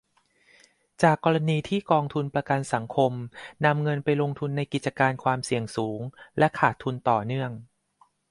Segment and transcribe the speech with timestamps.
[1.03, 3.11] จากกรณีที่กองทุนประกันสังคม
[3.65, 6.01] นำเงินไปลงทุนในกิจการความเสี่ยงสูง
[6.37, 7.51] และขาดทุนต่อเนื่อง